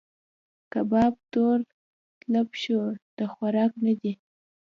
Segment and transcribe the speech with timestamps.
[0.73, 1.57] کباب تور
[2.19, 2.81] تلب شو؛
[3.17, 4.13] د خوراک نه دی.